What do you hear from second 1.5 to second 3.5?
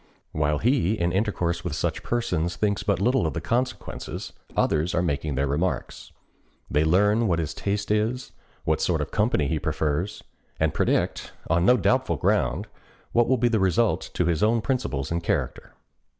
with such persons, thinks but little of the